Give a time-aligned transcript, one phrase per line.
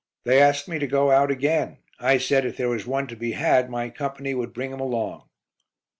[0.23, 3.33] They asked me to go out again; I said, if there was one to be
[3.33, 5.29] had my Company would bring him along."